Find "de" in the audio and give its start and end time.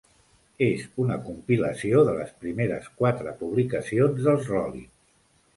2.09-2.17